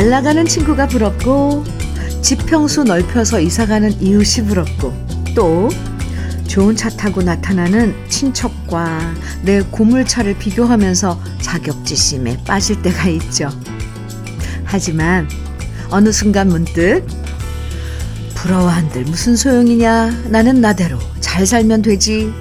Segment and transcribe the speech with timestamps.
[0.00, 1.62] 잘 나가는 친구가 부럽고
[2.22, 4.94] 지평수 넓혀서 이사가는 이웃이 부럽고
[5.34, 5.68] 또
[6.48, 8.98] 좋은 차 타고 나타나는 친척과
[9.42, 13.50] 내 고물차를 비교하면서 자격지심에 빠질 때가 있죠.
[14.64, 15.28] 하지만
[15.90, 17.06] 어느 순간 문득
[18.36, 22.32] 부러워한들 무슨 소용이냐 나는 나대로 잘 살면 되지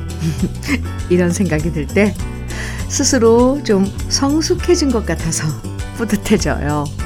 [1.12, 2.16] 이런 생각이 들 때
[2.88, 5.46] 스스로 좀 성숙해진 것 같아서
[5.98, 6.99] 뿌듯해져요.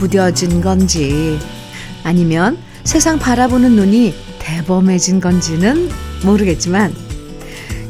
[0.00, 1.38] 무뎌진 건지
[2.02, 5.88] 아니면 세상 바라보는 눈이 대범해진 건지는
[6.24, 6.92] 모르겠지만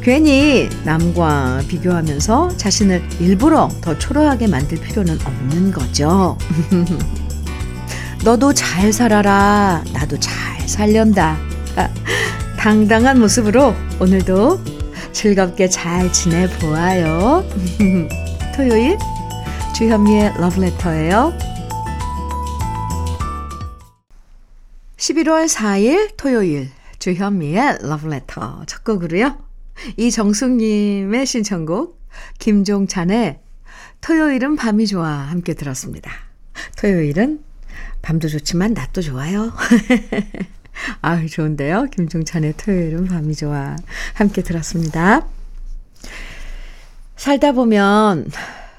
[0.02, 6.36] 괜히 남과 비교하면서 자신을 일부러 더 초라하게 만들 필요는 없는 거죠.
[8.24, 9.84] 너도 잘 살아라.
[9.92, 10.34] 나도 잘
[10.66, 11.38] 살련다.
[11.76, 11.88] 아,
[12.58, 14.60] 당당한 모습으로 오늘도
[15.12, 17.44] 즐겁게 잘 지내보아요.
[18.56, 18.98] 토요일
[19.74, 21.49] 주현미의 러브레터예요.
[25.10, 29.38] 11월 4일 토요일 주현미의 러브레터 첫 곡으로요.
[29.96, 32.00] 이정숙님의 신청곡
[32.38, 33.40] 김종찬의
[34.00, 36.12] 토요일은 밤이 좋아 함께 들었습니다.
[36.78, 37.42] 토요일은
[38.02, 39.52] 밤도 좋지만 낮도 좋아요.
[41.02, 41.86] 아 좋은데요.
[41.90, 43.74] 김종찬의 토요일은 밤이 좋아
[44.14, 45.26] 함께 들었습니다.
[47.16, 48.30] 살다 보면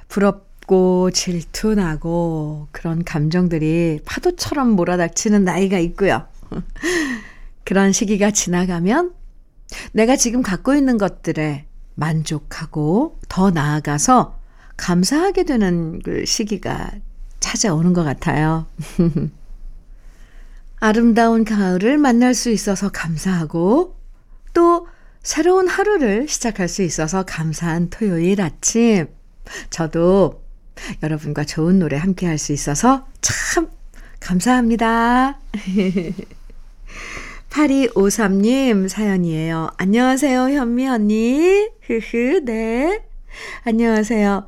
[0.08, 6.28] 부럽 고 질투나고 그런 감정들이 파도처럼 몰아닥치는 나이가 있고요.
[7.66, 9.14] 그런 시기가 지나가면
[9.92, 14.40] 내가 지금 갖고 있는 것들에 만족하고 더 나아가서
[14.78, 16.92] 감사하게 되는 그 시기가
[17.40, 18.66] 찾아오는 것 같아요.
[20.80, 23.96] 아름다운 가을을 만날 수 있어서 감사하고
[24.54, 24.88] 또
[25.22, 29.08] 새로운 하루를 시작할 수 있어서 감사한 토요일 아침.
[29.70, 30.41] 저도
[31.04, 33.70] 여러분과 좋은 노래 함께 할 수 있어서 참
[34.20, 35.40] 감사합니다.
[37.50, 39.70] 8253님 사연이에요.
[39.78, 41.70] 안녕하세요, 현미 언니.
[41.86, 43.04] 흐흐, 네.
[43.64, 44.48] 안녕하세요.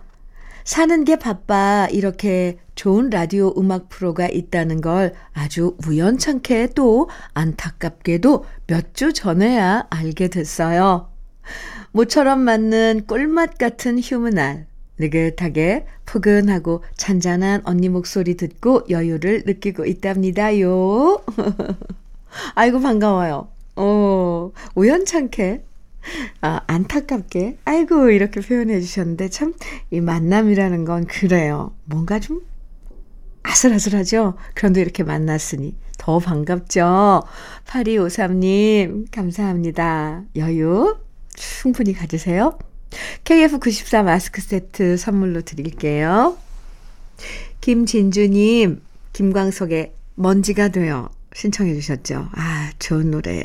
[0.64, 8.94] 사는 게 바빠 이렇게 좋은 라디오 음악 프로가 있다는 걸 아주 우연찮게 또 안타깝게도 몇
[8.94, 11.10] 주 전에야 알게 됐어요.
[11.92, 14.66] 모처럼 맞는 꿀맛 같은 휴무날.
[15.00, 21.22] 느긋하게 포근하고 잔잔한 언니 목소리 듣고 여유를 느끼고 있답니다요.
[22.56, 23.48] 아이고 반가워요.
[23.76, 25.64] 어, 우연찮게
[26.42, 29.54] 아, 안타깝게 아이고 이렇게 표현해 주셨는데 참
[29.92, 31.74] 이 만남이라는 건 그래요.
[31.86, 32.42] 뭔가 좀
[33.44, 34.36] 아슬아슬하죠?
[34.54, 37.24] 그런데 이렇게 만났으니 더 반갑죠?
[37.68, 40.24] 8253님, 감사합니다.
[40.36, 40.98] 여유
[41.36, 42.58] 충분히 가지세요.
[43.24, 46.38] KF94 마스크 세트 선물로 드릴게요.
[47.62, 48.81] 김진주님,
[49.14, 52.30] 김광석의 먼지가 되어 신청해 주셨죠.
[52.34, 53.44] 아, 좋은 노래예요.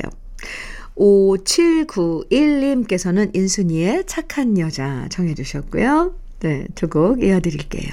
[0.97, 6.13] 5791님께서는 인순이의 착한 여자 정해 주셨고요.
[6.41, 7.89] 네, 두 곡 이어드릴게요.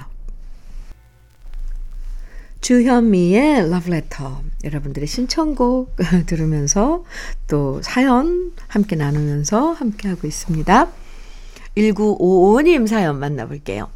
[2.61, 5.95] 주현미의 러브레터 여러분들의 신청곡
[6.27, 7.05] 들으면서
[7.47, 10.91] 또 사연 함께 나누면서 함께 하고 있습니다.
[11.77, 13.89] 1955님 사연 만나볼게요.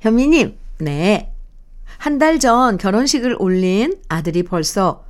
[0.00, 1.32] 현미님, 네.
[1.98, 5.04] 한 달 전 결혼식을 올린 아들이 벌써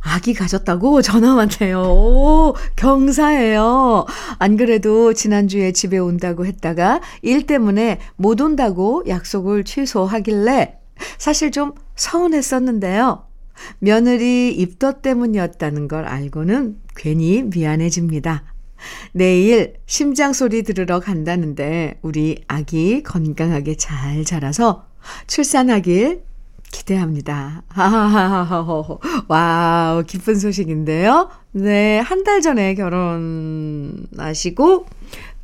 [0.00, 1.82] 아기 가졌다고 전화 왔네요.
[1.82, 4.06] 오, 경사예요.
[4.38, 10.78] 안 그래도 지난주에 집에 온다고 했다가 일 때문에 못 온다고 약속을 취소하길래
[11.18, 13.24] 사실 좀 서운했었는데요.
[13.78, 18.44] 며느리 입덧 때문이었다는 걸 알고는 괜히 미안해집니다.
[19.12, 24.86] 내일 심장 소리 들으러 간다는데 우리 아기 건강하게 잘 자라서
[25.26, 26.22] 출산하길
[26.72, 27.62] 기대합니다.
[29.28, 31.28] 와우, 기쁜 소식인데요.
[31.52, 32.74] 네, 한 달 전에
[34.14, 34.86] 결혼하시고,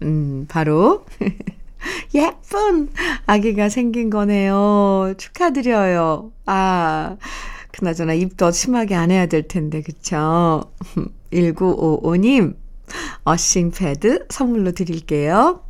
[0.03, 1.05] 음, 바로,
[2.15, 2.91] 예쁜
[3.27, 5.15] 아기가 생긴 거네요.
[5.19, 6.31] 축하드려요.
[6.47, 7.17] 아,
[7.73, 10.63] 그나저나 입덧 심하게 안 해야 될 텐데, 그쵸?
[11.33, 12.55] 1955님,
[13.25, 15.63] earthing 패드 선물로 드릴게요.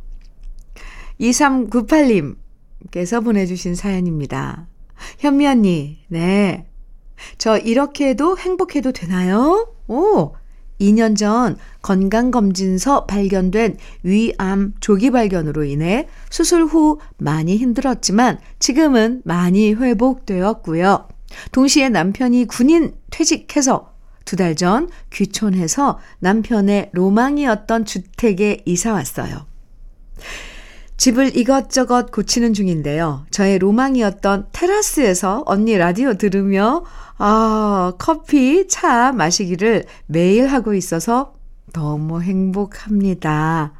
[1.19, 4.67] 2398님께서 보내주신 사연입니다.
[5.19, 6.67] 현미 언니, 네.
[7.37, 9.73] 저 이렇게 해도 행복해도 되나요?
[9.87, 10.33] 오!
[10.79, 21.07] 2년 전 건강검진서 발견된 위암 조기 발견으로 인해 수술 후 많이 힘들었지만 지금은 많이 회복되었고요.
[21.51, 23.96] 동시에 남편이 군인 퇴직해서
[24.27, 29.47] 두 달 전 귀촌해서 남편의 로망이었던 주택에 이사 왔어요.
[30.97, 33.25] 집을 이것저것 고치는 중인데요.
[33.31, 36.83] 저의 로망이었던 테라스에서 언니 라디오 들으며
[37.19, 41.33] 아, 커피, 차 마시기를 매일 하고 있어서
[41.73, 43.73] 너무 행복합니다.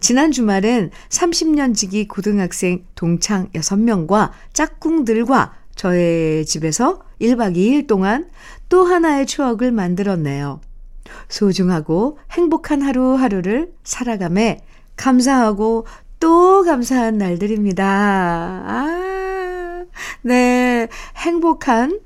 [0.00, 8.28] 지난 주말엔 30년 지기 고등학생 동창 6명과 짝꿍들과 저의 집에서 1박 2일 동안
[8.72, 10.62] 또 하나의 추억을 만들었네요.
[11.28, 14.62] 소중하고 행복한 하루하루를 살아감에
[14.96, 15.86] 감사하고
[16.18, 17.84] 또 감사한 날들입니다.
[17.84, 19.84] 아,
[20.22, 20.88] 네.
[21.18, 22.00] 행복한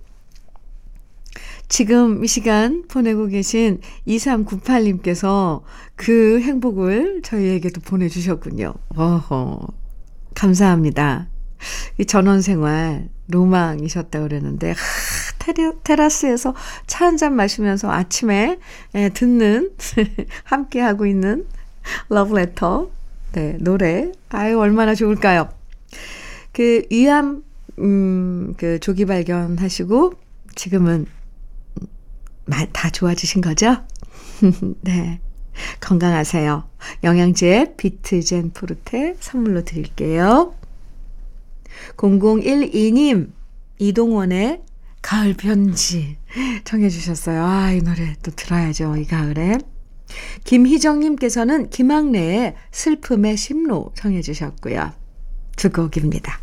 [1.69, 5.63] 지금 이 시간 보내고 계신 2398님께서
[5.95, 8.75] 그 행복을 저희에게도 보내주셨군요.
[8.97, 9.69] 어허,
[10.35, 11.29] 감사합니다.
[11.99, 15.53] 이 전원 생활 로망이셨다 그랬는데, 하,
[15.85, 16.55] 테라스에서
[16.87, 18.59] 차 한 잔 마시면서 아침에
[18.95, 19.71] 예, 듣는,
[20.45, 21.47] 함께 하고 있는
[22.09, 22.91] 러브레터
[23.33, 24.13] 네, 노래.
[24.31, 25.49] 아유, 얼마나 좋을까요?
[26.53, 27.43] 그, 위암,
[27.79, 30.15] 음, 그, 조기 발견하시고,
[30.55, 31.07] 지금은
[32.73, 33.79] 다 좋아지신 거죠?
[34.83, 35.21] 네.
[35.81, 36.65] 건강하세요.
[37.05, 40.55] 영양제 비트젠 포르테 선물로 드릴게요.
[41.97, 43.33] 0012님,
[43.79, 44.63] 이동원의
[45.03, 46.17] 가을 편지
[46.65, 47.45] 청해 주셨어요.
[47.45, 48.97] 아, 이 노래 또 들어야죠.
[48.97, 49.59] 이 가을에.
[50.45, 54.93] 김희정님께서는 김학래의 슬픔의 심로 청해 주셨고요.
[55.57, 56.41] 두 곡입니다.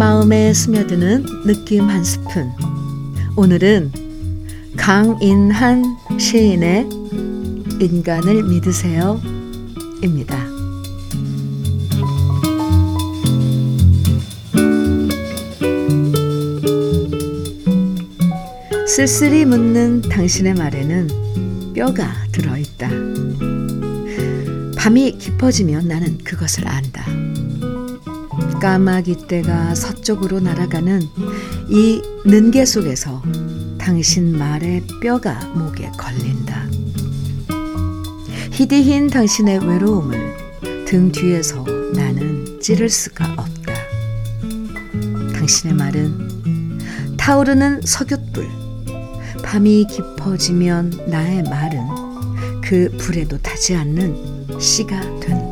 [0.00, 2.50] 마음에 스며드는 느낌 한 스푼.
[3.36, 3.92] 오늘은
[4.74, 5.84] 강인한
[6.18, 6.88] 시인의
[7.82, 9.20] 인간을 믿으세요.
[10.02, 10.38] 입니다.
[18.86, 22.88] 쓸쓸히 묻는 당신의 말에는 뼈가 들어있다.
[24.78, 27.19] 밤이 깊어지면 나는 그것을 안다.
[28.60, 31.00] 까마귀 떼가 서쪽으로 날아가는
[31.70, 33.22] 이 는개 속에서
[33.78, 36.66] 당신 말의 뼈가 목에 걸린다.
[38.52, 40.36] 희디흰 당신의 외로움을
[40.86, 41.64] 등 뒤에서
[41.94, 43.72] 나는 찌를 수가 없다.
[45.34, 46.78] 당신의 말은
[47.16, 48.46] 타오르는 석쑣불,
[49.42, 51.80] 밤이 깊어지면 나의 말은
[52.62, 55.49] 그 불에도 타지 않는 씨가 된다.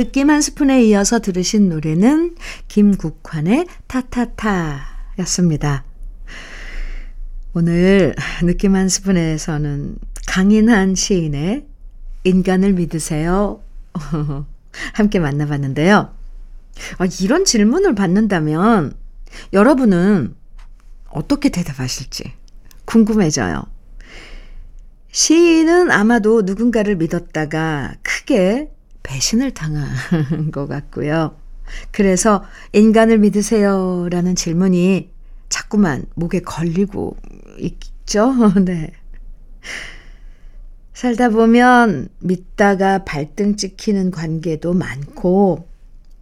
[0.00, 2.34] 느낌 한 스푼에 이어서 들으신 노래는
[2.68, 4.80] 김국환의 타타타
[5.18, 5.84] 였습니다.
[7.52, 11.66] 오늘 느낌 한 스푼에서는 강인한 시인의
[12.24, 13.60] 인간을 믿으세요.
[14.94, 16.14] 함께 만나봤는데요.
[16.96, 18.94] 아, 이런 질문을 받는다면
[19.52, 20.34] 여러분은
[21.10, 22.32] 어떻게 대답하실지
[22.86, 23.64] 궁금해져요.
[25.12, 28.70] 시인은 아마도 누군가를 믿었다가 크게
[29.02, 29.90] 배신을 당한
[30.52, 31.36] 것 같고요.
[31.90, 34.08] 그래서 인간을 믿으세요?
[34.10, 35.10] 라는 질문이
[35.48, 37.16] 자꾸만 목에 걸리고
[37.58, 38.32] 있죠.
[38.64, 38.92] 네.
[40.94, 45.66] 살다 보면 믿다가 발등 찍히는 관계도 많고,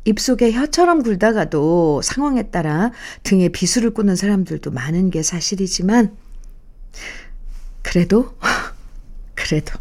[0.05, 2.93] 입속에 혀처럼 굴다가도 상황에 따라
[3.25, 6.17] 등에 비수를 꽂는 사람들도 많은 게 사실이지만,
[7.83, 8.37] 그래도,
[9.35, 9.79] 그래도,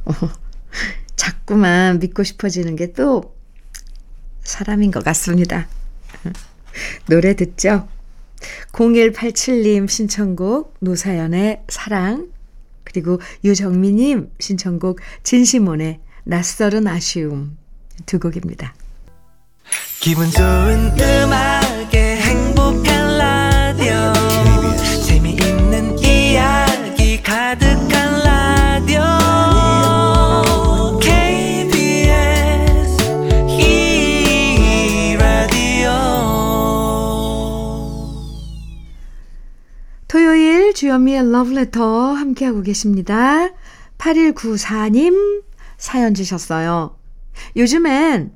[1.28, 3.36] 자꾸만 믿고 싶어지는 게 또
[4.44, 5.68] 사람인 것 같습니다.
[7.08, 7.88] 노래 듣죠?
[8.72, 12.30] 0187님 신청곡 노사연의 사랑
[12.86, 17.58] 그리고 유정미님 신청곡 진시몬의 낯설은 아쉬움
[18.06, 18.74] 두 곡입니다.
[20.00, 21.57] 기분 좋은 음악
[40.78, 43.50] 주현미의 러브레터 함께하고 계십니다.
[43.98, 45.42] 8194님
[45.76, 47.00] 사연 주셨어요.
[47.56, 48.36] 요즘엔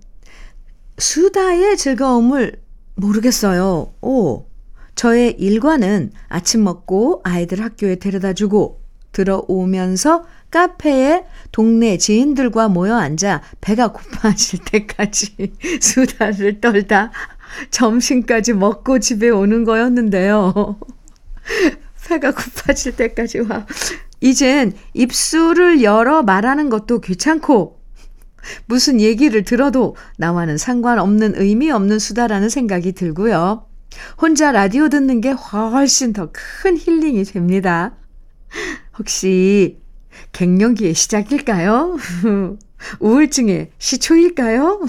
[0.97, 2.59] 수다의 즐거움을
[2.95, 3.93] 모르겠어요.
[4.01, 4.47] 오,
[4.95, 8.81] 저의 일과는 아침 먹고 아이들 학교에 데려다 주고
[9.11, 17.11] 들어오면서 카페에 동네 지인들과 모여 앉아 배가 고파질 때까지 수다를 떨다
[17.69, 20.79] 점심까지 먹고 집에 오는 거였는데요.
[22.07, 23.65] 배가 고파질 때까지 와.
[24.19, 27.79] 이젠 입술을 열어 말하는 것도 귀찮고,
[28.65, 33.67] 무슨 얘기를 들어도 나와는 상관없는 의미 없는 수다라는 생각이 들고요.
[34.21, 37.95] 혼자 라디오 듣는 게 훨씬 더 큰 힐링이 됩니다.
[38.97, 39.79] 혹시
[40.33, 41.97] 갱년기의 시작일까요?
[42.99, 44.81] 우울증의 시초일까요?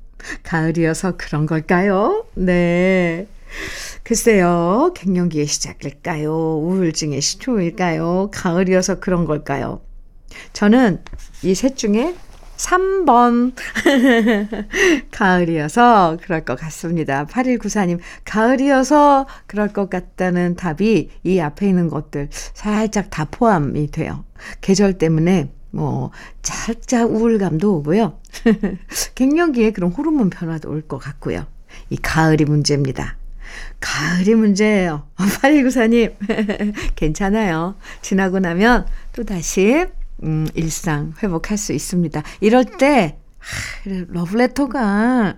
[0.42, 2.26] 가을이어서 그런 걸까요?
[2.34, 3.28] 네.
[4.10, 6.30] 글쎄요, 갱년기의 시작일까요?
[6.60, 8.30] 우울증의 시초일까요?
[8.32, 9.80] 가을이어서 그런 걸까요?
[10.52, 11.02] 저는
[11.42, 12.14] 이 셋 중에
[12.56, 13.52] 3번.
[15.10, 17.26] 가을이어서 그럴 것 같습니다.
[17.26, 24.24] 8194님, 가을이어서 그럴 것 같다는 답이 이 앞에 있는 것들 살짝 다 포함이 돼요.
[24.60, 26.12] 계절 때문에 뭐,
[26.44, 28.20] 살짝 우울감도 오고요.
[29.16, 31.44] 갱년기에 그런 호르몬 변화도 올 것 같고요.
[31.90, 33.16] 이 가을이 문제입니다.
[33.80, 35.06] 가을이 문제예요.
[35.16, 36.14] 8194님,
[36.96, 37.74] 괜찮아요.
[38.02, 39.86] 지나고 나면 또 다시
[40.22, 42.22] 음, 일상 회복할 수 있습니다.
[42.40, 45.36] 이럴 때, 하, 러브레터가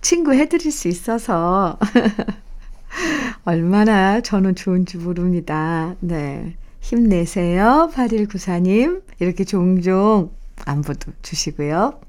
[0.00, 1.78] 친구 해드릴 수 있어서
[3.44, 5.94] 얼마나 저는 좋은지 모릅니다.
[6.00, 6.56] 네.
[6.80, 7.90] 힘내세요.
[7.92, 9.02] 8194님.
[9.18, 10.30] 이렇게 종종
[10.64, 12.00] 안부도 주시고요.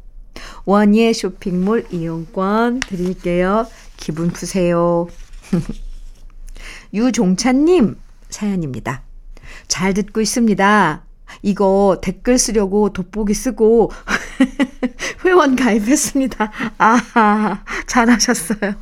[0.66, 3.66] 원예 쇼핑몰 이용권 드릴게요.
[3.98, 5.08] 기분 푸세요.
[6.94, 7.98] 유종찬님
[8.30, 9.04] 사연입니다.
[9.68, 11.04] 잘 듣고 있습니다.
[11.42, 13.92] 이거 댓글 쓰려고 돋보기 쓰고
[15.26, 16.52] 회원 가입했습니다.
[16.78, 18.76] 아, 잘하셨어요.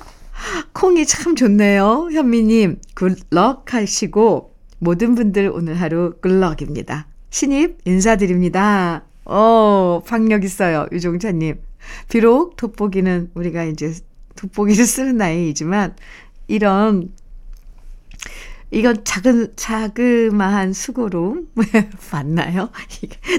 [0.72, 2.10] 콩이 참 좋네요.
[2.12, 7.06] 현미님, 굿럭 하시고, 모든 분들 오늘 하루 굿럭입니다.
[7.30, 9.04] 신입 인사드립니다.
[9.24, 10.86] 어, 박력 있어요.
[10.90, 11.60] 유종찬님.
[12.08, 13.94] 비록 돋보기는 우리가 이제
[14.36, 15.96] 돋보기를 쓰는 나이이지만,
[16.48, 17.12] 이런
[18.70, 21.44] 이건 작은, 자그마한 수고로
[22.12, 22.70] 맞나요?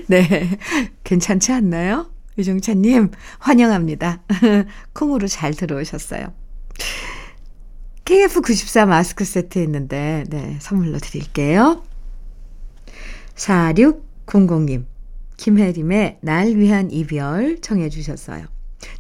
[0.07, 0.57] 네.
[1.03, 2.12] 괜찮지 않나요?
[2.38, 4.21] 유종찬님, 환영합니다.
[4.93, 6.33] 콩으로 잘 들어오셨어요.
[8.05, 11.83] KF94 마스크 세트 있는데, 네, 선물로 드릴게요.
[13.36, 14.86] 4600님,
[15.38, 18.45] 김혜림의 날 위한 이별 청해 주셨어요.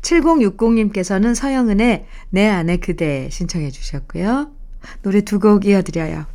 [0.01, 4.51] 7060님께서는 서영은의 내 안에 그대 신청해 주셨고요.
[5.03, 6.25] 노래 두 곡 이어드려요.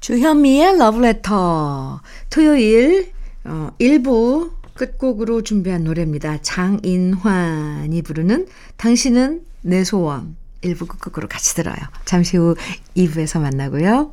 [0.00, 2.00] 주현미의 러브레터.
[2.30, 3.12] 토요일
[3.44, 6.38] 어, 1부 끝곡으로 준비한 노래입니다.
[6.42, 10.36] 장인환이 부르는 당신은 내 소원.
[10.62, 11.76] 1부 끝곡으로 같이 들어요.
[12.04, 12.54] 잠시 후
[12.96, 14.12] 2부에서 만나고요.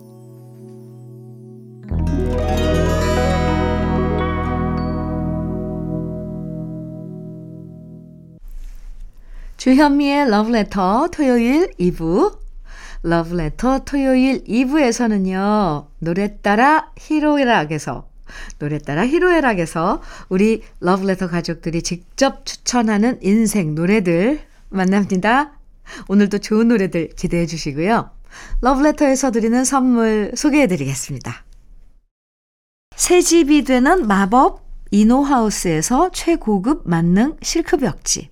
[9.71, 12.37] 주현미의 러브레터 토요일 2부
[13.03, 15.87] 러브레터 토요일 2부에서는요.
[15.99, 18.05] 노래 따라 히로에락에서
[18.59, 25.53] 노래 따라 히로에락에서 우리 러브레터 가족들이 직접 추천하는 인생 노래들 만납니다.
[26.09, 28.09] 오늘도 좋은 노래들 기대해 주시고요.
[28.59, 31.45] 러브레터에서 드리는 선물 소개해 드리겠습니다.
[32.97, 38.31] 새 집이 되는 마법 이노하우스에서 최고급 만능 실크벽지.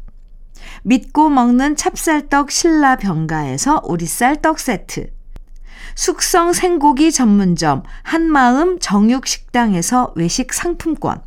[0.83, 5.11] 믿고 먹는 찹쌀떡 신라 병가에서 오리쌀 떡 세트.
[5.95, 11.21] 숙성 생고기 전문점 한마음 정육식당에서 외식 상품권.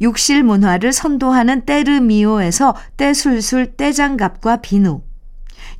[0.00, 5.02] 욕실 문화를 선도하는 때르미오에서 때술술 때장갑과 비누.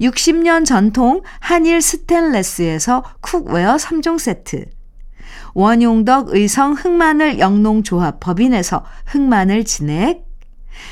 [0.00, 4.66] 60년 전통 한일 스텐레스에서 cookware 3종 세트.
[5.54, 10.31] 원용덕 의성 흑마늘 영농조합 법인에서 흑마늘 진액.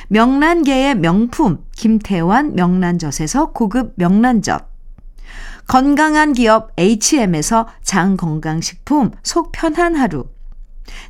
[0.08, 4.68] 명란계의 명품 김태환 명란젓에서 고급 명란젓.
[5.66, 10.26] 건강한 기업 HM에서 장건강식품 속 편한 하루.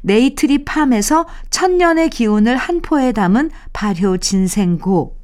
[0.03, 5.17] 네이트리 팜에서 천년의 기운을 한 포에 담은 발효 진생고.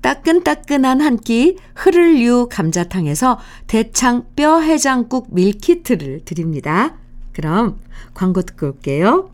[0.00, 6.94] 따끈따끈한 한 끼 흐를유 감자탕에서 대창 뼈 해장국 밀키트를 드립니다.
[7.32, 7.80] 그럼
[8.12, 9.33] 광고 듣고 올게요.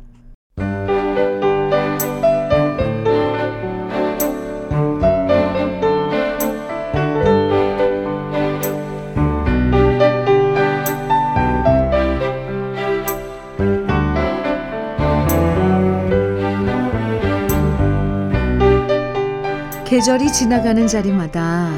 [20.00, 21.68] 계절이 지나가는 자리마다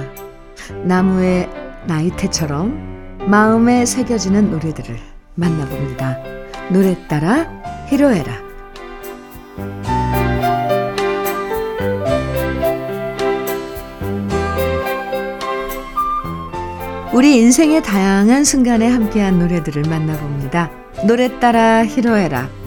[0.85, 1.51] 나무의
[1.89, 4.97] 나이테처럼 마음에 새겨지는 노래들을
[5.35, 6.19] 만나봅니다.
[6.71, 7.49] 노래 따라
[7.89, 8.33] 히로에라.
[17.13, 20.71] 우리 인생의 다양한 순간에 함께한 노래들을 만나봅니다.
[21.09, 22.62] 노래 따라 히로에라.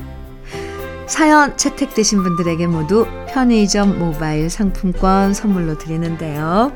[1.08, 6.74] 사연 채택되신 분들에게 모두 편의점 모바일 상품권 선물로 드리는데요.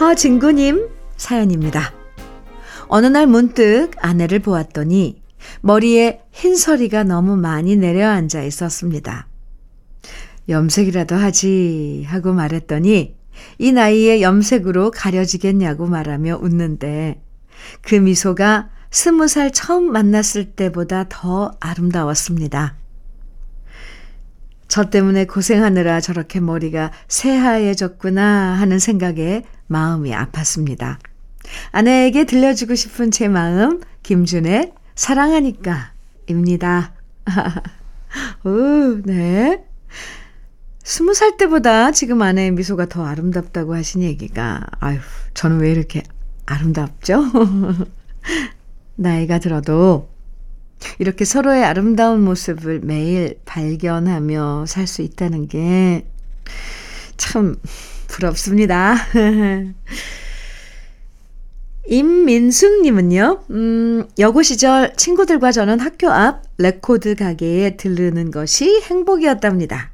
[0.00, 1.92] 허진구님 사연입니다.
[2.88, 5.22] 어느 날 문득 아내를 보았더니
[5.60, 9.28] 머리에 흰 서리가 너무 많이 내려앉아 있었습니다.
[10.48, 13.14] 염색이라도 하지 하고 말했더니
[13.58, 17.22] 이 나이에 염색으로 가려지겠냐고 말하며 웃는데
[17.82, 22.76] 그 미소가 스무 살 처음 만났을 때보다 더 아름다웠습니다.
[24.68, 30.98] 저 때문에 고생하느라 저렇게 머리가 새하얘졌구나 하는 생각에 마음이 아팠습니다.
[31.72, 35.92] 아내에게 들려주고 싶은 제 마음, 김준의 사랑하니까
[36.28, 36.92] 입니다.
[38.44, 39.64] 오, 네.
[40.84, 44.98] 스무 살 때보다 지금 아내의 미소가 더 아름답다고 하신 얘기가, 아유,
[45.34, 46.02] 저는 왜 이렇게
[46.46, 47.24] 아름답죠?
[48.96, 50.08] 나이가 들어도
[50.98, 56.06] 이렇게 서로의 아름다운 모습을 매일 발견하며 살 수 있다는 게
[57.18, 57.56] 참
[58.06, 58.96] 부럽습니다.
[61.86, 69.90] 임민숙님은요, 음, 여고 시절 친구들과 저는 학교 앞 레코드 가게에 들르는 것이 행복이었답니다.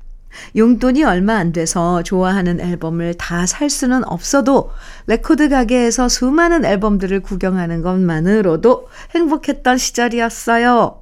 [0.57, 4.71] 용돈이 얼마 안 돼서 좋아하는 앨범을 다 살 수는 없어도
[5.07, 11.01] 레코드 가게에서 수많은 앨범들을 구경하는 것만으로도 행복했던 시절이었어요.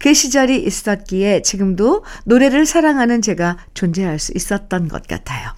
[0.00, 5.50] 그 시절이 있었기에 지금도 노래를 사랑하는 제가 존재할 수 있었던 것 같아요.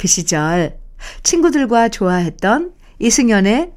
[0.00, 0.78] 그 시절
[1.22, 3.72] 친구들과 좋아했던 이승연의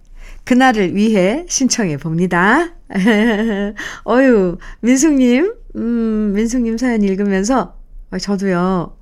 [0.46, 2.76] 그날을 위해 신청해 봅니다.
[4.08, 7.79] 어유, 민숙님, 음, 민숙님 사연 읽으면서
[8.12, 8.98] 아, 저도요.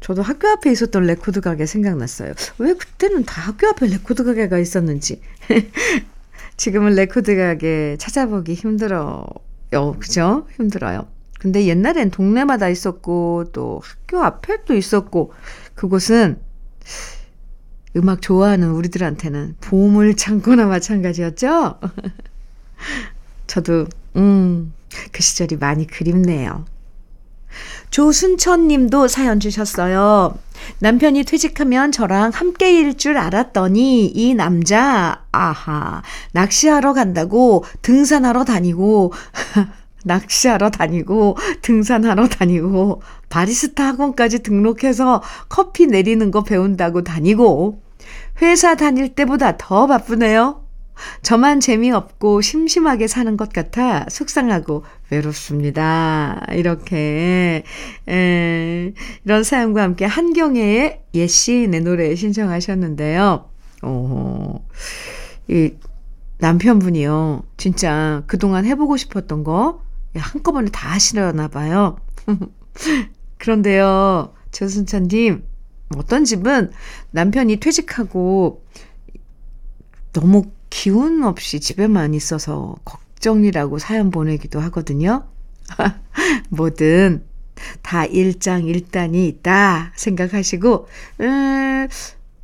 [0.00, 2.32] 저도 학교 앞에 있었던 레코드 가게 생각났어요.
[2.58, 5.20] 왜 그때는 다 학교 앞에 레코드 가게가 있었는지.
[6.56, 9.26] 지금은 레코드 가게 찾아보기 힘들어요.
[10.00, 10.46] 그죠?
[10.56, 11.06] 힘들어요.
[11.38, 15.32] 근데 옛날엔 동네마다 있었고, 또 학교 앞에 또 있었고,
[15.74, 16.38] 그곳은
[17.96, 21.80] 음악 좋아하는 우리들한테는 보물 창고나 마찬가지였죠?
[23.46, 23.86] 저도,
[24.16, 24.72] 음,
[25.12, 26.64] 그 시절이 많이 그립네요.
[27.90, 30.38] 조순천 님도 사연 주셨어요.
[30.80, 39.12] 남편이 퇴직하면 저랑 함께 일 줄 알았더니 이 남자, 아하, 낚시하러 간다고 등산하러 다니고,
[40.04, 47.80] 낚시하러 다니고, 등산하러 다니고, 바리스타 학원까지 등록해서 커피 내리는 거 배운다고 다니고,
[48.42, 50.62] 회사 다닐 때보다 더 바쁘네요.
[51.22, 56.44] 저만 재미없고 심심하게 사는 것 같아 속상하고 외롭습니다.
[56.52, 57.64] 이렇게,
[58.08, 58.92] 에,
[59.24, 63.50] 이런 사연과 함께 한경애의 예시내 노래 신청하셨는데요.
[63.82, 64.60] 오,
[65.48, 65.72] 이
[66.38, 67.44] 남편분이요.
[67.56, 69.82] 진짜 그동안 해보고 싶었던 거
[70.14, 71.98] 한꺼번에 다 하시려나 봐요.
[73.38, 75.44] 그런데요, 조순찬님,
[75.96, 76.70] 어떤 집은
[77.10, 78.64] 남편이 퇴직하고
[80.12, 85.26] 너무 기운 없이 집에만 있어서 걱정이라고 사연 보내기도 하거든요.
[86.48, 87.24] 뭐든
[87.82, 90.88] 다 일장일단이 있다 생각하시고,
[91.20, 91.88] 음,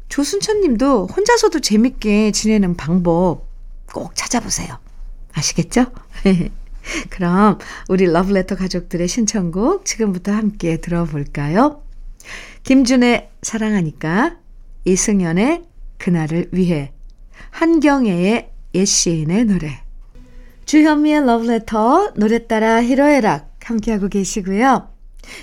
[0.08, 3.48] 조순천 님도 혼자서도 재밌게 지내는 방법
[3.92, 4.78] 꼭 찾아보세요.
[5.32, 5.86] 아시겠죠?
[7.10, 7.58] 그럼
[7.88, 11.82] 우리 러브레터 가족들의 신청곡 지금부터 함께 들어볼까요?
[12.62, 14.36] 김준의 사랑하니까,
[14.84, 15.64] 이승연의
[15.98, 16.92] 그날을 위해,
[17.50, 19.82] 한경애의 옛시인의 노래,
[20.66, 24.90] 주현미의 러브레터 노래 따라 히로에락 함께하고 계시고요.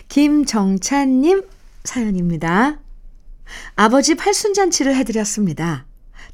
[0.08, 1.44] 김정찬님
[1.84, 2.80] 사연입니다.
[3.76, 5.86] 아버지 팔순잔치를 해드렸습니다.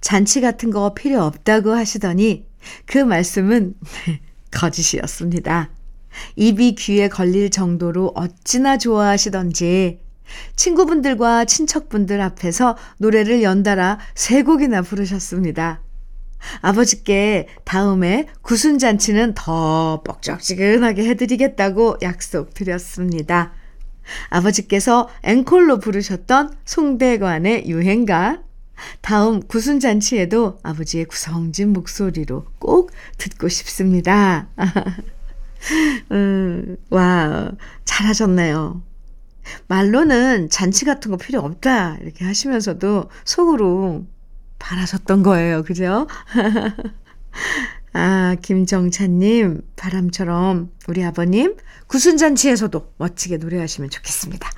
[0.02, 2.46] 잔치 같은 거 필요 없다고 하시더니
[2.86, 3.76] 그 말씀은
[4.52, 5.70] 거짓이었습니다.
[6.36, 10.00] 입이 귀에 걸릴 정도로 어찌나 좋아하시던지
[10.56, 15.82] 친구분들과 친척분들 앞에서 노래를 연달아 세 곡이나 부르셨습니다.
[16.62, 23.54] 아버지께 다음에 구순잔치는 더 뻑적지근하게 해드리겠다고 약속드렸습니다.
[24.30, 28.42] 아버지께서 앵콜로 부르셨던 송대관의 유행가
[29.02, 34.48] 다음 구순잔치에도 아버지의 구성진 목소리로 꼭 듣고 싶습니다.
[36.12, 37.52] 음, 와,
[37.84, 38.82] 잘하셨네요.
[39.68, 44.06] 말로는 잔치 같은 거 필요 없다, 이렇게 하시면서도 속으로
[44.60, 45.64] 바라셨던 거예요.
[45.64, 46.08] 그죠?
[47.94, 51.56] 아, 김정찬님, 바람처럼 우리 아버님
[51.88, 54.50] 구순잔치에서도 멋지게 노래하시면 좋겠습니다.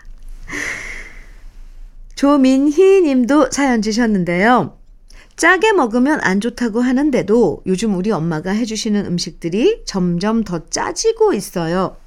[2.15, 4.77] 조민희 님도 사연 주셨는데요.
[5.37, 11.97] 짜게 먹으면 안 좋다고 하는데도 요즘 우리 엄마가 해주시는 음식들이 점점 더 짜지고 있어요.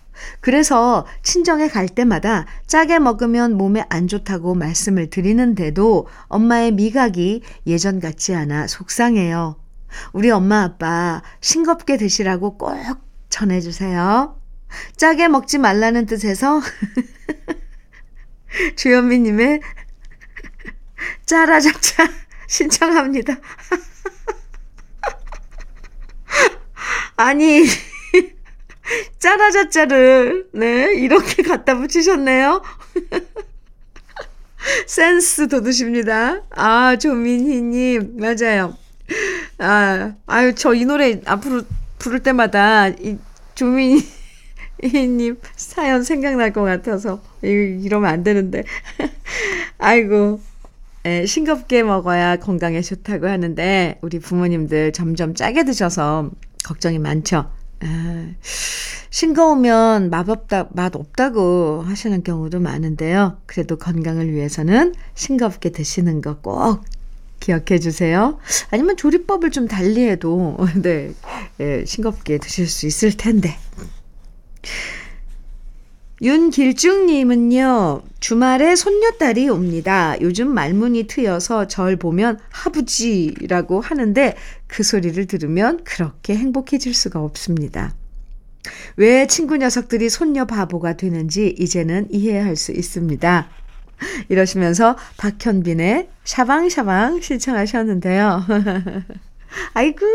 [0.40, 8.34] 그래서 친정에 갈 때마다 짜게 먹으면 몸에 안 좋다고 말씀을 드리는데도 엄마의 미각이 예전 같지
[8.34, 9.56] 않아 속상해요.
[10.12, 12.76] 우리 엄마 아빠 싱겁게 드시라고 꼭
[13.28, 14.40] 전해주세요.
[14.96, 16.60] 짜게 먹지 말라는 뜻에서
[18.76, 19.60] 주현미님의
[21.26, 22.08] 짜라자짜
[22.48, 23.36] 신청합니다.
[27.16, 27.64] 아니
[29.24, 32.60] 짜라자짜를, 네, 이렇게 갖다 붙이셨네요.
[34.86, 36.42] 센스 돋으십니다.
[36.50, 38.76] 아, 조민희님, 맞아요.
[39.58, 41.62] 아, 아유, 저 이 노래 앞으로
[41.98, 43.16] 부를 때마다 이
[43.54, 48.64] 조민희님 사연 생각날 것 같아서, 이러면 안 되는데.
[49.78, 50.42] 아이고,
[51.06, 56.30] 에, 싱겁게 먹어야 건강에 좋다고 하는데, 우리 부모님들 점점 짜게 드셔서
[56.62, 57.50] 걱정이 많죠.
[57.80, 58.30] 아,
[59.10, 63.38] 싱거우면 맛없다, 맛 없다고 하시는 경우도 많은데요.
[63.46, 66.84] 그래도 건강을 위해서는 싱겁게 드시는 거 꼭
[67.40, 68.38] 기억해 주세요.
[68.70, 71.12] 아니면 조리법을 좀 달리해도, 네,
[71.60, 73.56] 예, 싱겁게 드실 수 있을 텐데.
[76.24, 80.16] 윤길중님은요, 주말에 손녀딸이 옵니다.
[80.22, 84.34] 요즘 말문이 트여서 절 보면 하부지라고 하는데
[84.66, 87.92] 그 소리를 들으면 그렇게 행복해질 수가 없습니다.
[88.96, 93.50] 왜 친구 녀석들이 손녀 바보가 되는지 이제는 이해할 수 있습니다.
[94.30, 98.46] 이러시면서 박현빈의 샤방샤방 신청하셨는데요.
[99.74, 100.06] 아이고,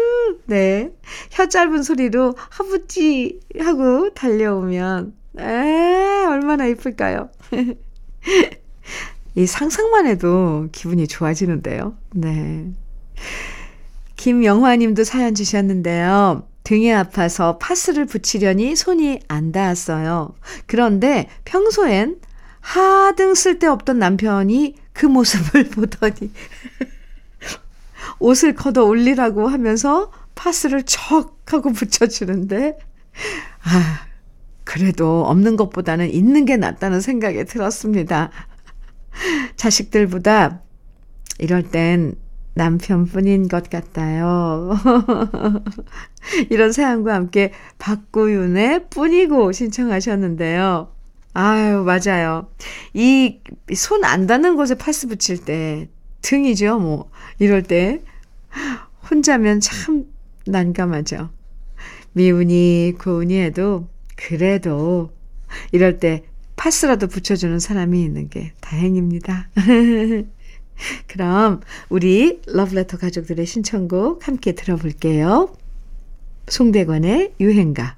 [0.48, 0.92] 네.
[1.30, 7.30] 혀 짧은 소리로 하부지 하고 달려오면 에, 얼마나 이쁠까요?
[9.36, 11.96] 이 상상만 해도 기분이 좋아지는데요.
[12.14, 12.72] 네.
[14.16, 16.48] 김영화 님도 사연 주셨는데요.
[16.64, 20.36] 등이 아파서 파스를 붙이려니 손이 안 닿았어요.
[20.66, 22.20] 그런데 평소엔
[22.60, 26.32] 하등 쓸데없던 남편이 그 모습을 보더니
[28.20, 32.78] 옷을 걷어 올리라고 하면서 파스를 척 하고 붙여주는데,
[33.64, 34.06] 아,
[34.70, 38.30] 그래도 없는 것보다는 있는 게 낫다는 생각이 들었습니다.
[39.58, 40.62] 자식들보다
[41.40, 42.14] 이럴 땐
[42.54, 44.70] 남편뿐인 것 같아요.
[46.52, 50.94] 이런 사연과 함께 박구윤의 뿐이고 신청하셨는데요.
[51.34, 52.52] 아유, 맞아요.
[52.94, 53.40] 이
[53.74, 55.90] 손 안 닿는 곳에 파스 붙일 때
[56.22, 57.10] 등이죠, 뭐.
[57.40, 58.04] 이럴 때
[59.10, 60.06] 혼자면 참
[60.46, 61.32] 난감하죠.
[62.14, 63.88] 미운이 고운이 해도
[64.20, 65.14] 그래도
[65.72, 66.24] 이럴 때
[66.58, 69.50] 파스라도 붙여주는 사람이 있는 게 다행입니다.
[71.08, 75.56] 그럼 우리 러브레터 가족들의 신청곡 함께 들어볼게요.
[76.50, 77.96] 송대관의 유행가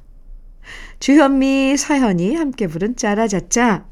[1.00, 3.86] 주현미, 서현이 함께 부른 짜라자짜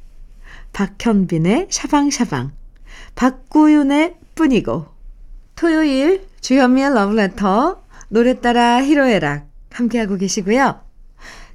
[0.73, 2.51] 박현빈의 샤방샤방
[3.15, 4.85] 박구윤의 뿐이고
[5.55, 10.81] 토요일 주현미의 러브레터 노래 따라 히로에락 함께하고 계시고요.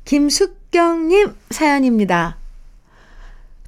[0.04, 2.36] 김숙 경님 사연입니다.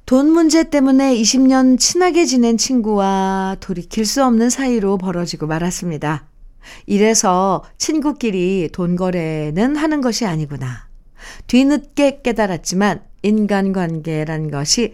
[0.05, 6.25] 돈 문제 때문에 20년 친하게 지낸 친구와 돌이킬 수 없는 사이로 벌어지고 말았습니다.
[6.85, 10.87] 이래서 친구끼리 돈 거래는 하는 것이 아니구나.
[11.47, 14.93] 뒤늦게 깨달았지만 인간관계란 것이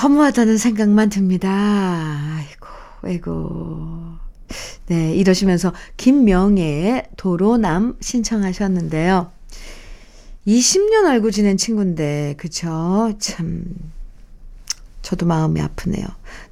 [0.00, 1.50] 허무하다는 생각만 듭니다.
[2.36, 2.66] 아이고,
[3.02, 4.12] 아이고.
[4.86, 9.39] 네, 이러시면서 김명애의 도로남 신청하셨는데요.
[10.46, 13.12] 20년 알고 지낸 친구인데, 그쵸?
[13.18, 13.64] 참,
[15.02, 16.06] 저도 마음이 아프네요.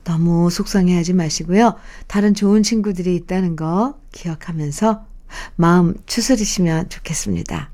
[0.04, 1.74] 너무 속상해 하지 마시고요.
[2.06, 5.04] 다른 좋은 친구들이 있다는 거 기억하면서
[5.56, 7.70] 마음 추스리시면 좋겠습니다.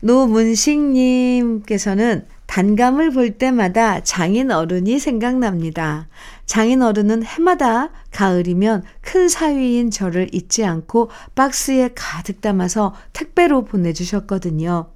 [0.00, 6.08] 노문식님께서는 단감을 볼 때마다 장인 어른이 생각납니다.
[6.46, 14.90] 장인 어른은 해마다 가을이면 큰 사위인 저를 잊지 않고 박스에 가득 담아서 택배로 보내주셨거든요.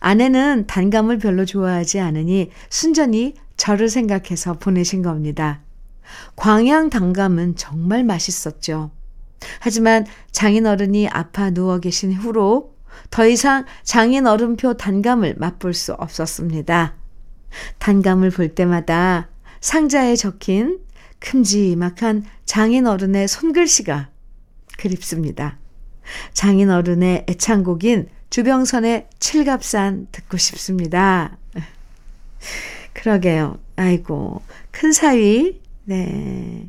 [0.00, 5.62] 아내는 단감을 별로 좋아하지 않으니 순전히 저를 생각해서 보내신 겁니다.
[6.36, 8.90] 광양 단감은 정말 맛있었죠.
[9.60, 12.71] 하지만 장인 어른이 아파 누워 계신 후로
[13.10, 16.94] 더 이상 장인 어른표 단감을 맛볼 수 없었습니다.
[17.78, 19.28] 단감을 볼 때마다
[19.60, 20.80] 상자에 적힌
[21.20, 24.10] 큼지막한 장인 어른의 손글씨가
[24.78, 25.58] 그립습니다.
[26.32, 31.36] 장인 어른의 애창곡인 주병선의 칠갑산 듣고 싶습니다.
[32.92, 33.58] 그러게요.
[33.76, 36.66] 아이고, 큰 사위, 네.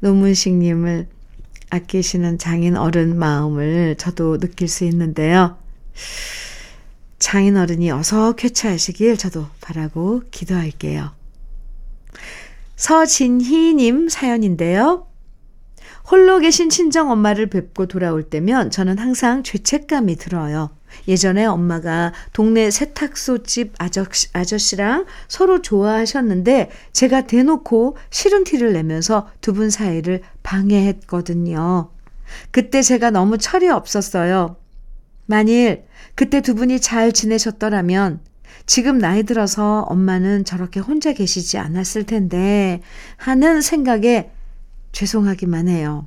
[0.00, 1.08] 노문식님을
[1.72, 5.56] 아끼시는 장인 어른 마음을 저도 느낄 수 있는데요.
[7.18, 11.12] 장인 어른이 어서 쾌차하시길 저도 바라고 기도할게요.
[12.76, 15.06] 서진희님 사연인데요.
[16.10, 20.76] 홀로 계신 친정 엄마를 뵙고 돌아올 때면 저는 항상 죄책감이 들어요.
[21.08, 29.52] 예전에 엄마가 동네 세탁소 집 아저씨, 아저씨랑 서로 좋아하셨는데 제가 대놓고 싫은 티를 내면서 두
[29.52, 31.90] 분 사이를 방해했거든요.
[32.50, 34.56] 그때 제가 너무 철이 없었어요.
[35.26, 38.20] 만일 그때 두 분이 잘 지내셨더라면
[38.66, 42.80] 지금 나이 들어서 엄마는 저렇게 혼자 계시지 않았을 텐데
[43.16, 44.30] 하는 생각에
[44.92, 46.06] 죄송하기만 해요.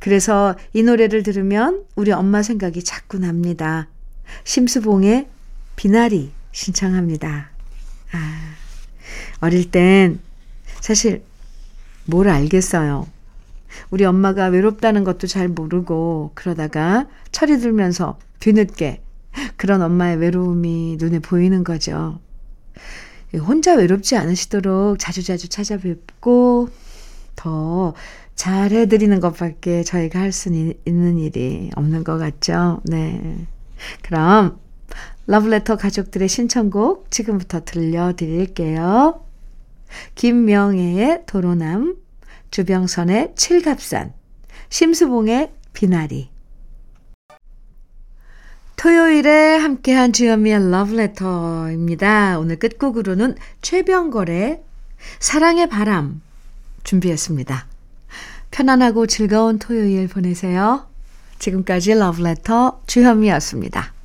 [0.00, 3.88] 그래서 이 노래를 들으면 우리 엄마 생각이 자꾸 납니다.
[4.44, 5.28] 심수봉의
[5.76, 7.50] 비나리 신청합니다.
[8.12, 8.54] 아,
[9.40, 10.20] 어릴 땐
[10.80, 11.22] 사실
[12.04, 13.06] 뭘 알겠어요.
[13.90, 19.02] 우리 엄마가 외롭다는 것도 잘 모르고 그러다가 철이 들면서 뒤늦게
[19.56, 22.18] 그런 엄마의 외로움이 눈에 보이는 거죠.
[23.34, 26.70] 혼자 외롭지 않으시도록 자주자주 찾아뵙고
[27.36, 27.94] 더
[28.34, 30.48] 잘해드리는 것밖에 저희가 할 수
[30.86, 32.80] 있는 일이 없는 것 같죠.
[32.84, 33.46] 네.
[34.02, 34.58] 그럼
[35.26, 39.24] 러브레터 가족들의 신청곡 지금부터 들려드릴게요.
[40.14, 41.96] 김명애의 도로남,
[42.50, 44.12] 주병선의 칠갑산,
[44.70, 46.30] 심수봉의 비나리.
[48.76, 52.38] 토요일에 함께한 주현미의 러브레터입니다.
[52.38, 54.62] 오늘 끝곡으로는 최병걸의
[55.18, 56.22] 사랑의 바람
[56.84, 57.66] 준비했습니다.
[58.50, 60.87] 편안하고 즐거운 토요일 보내세요.
[61.38, 63.97] 지금까지 러브레터 주현미였습니다.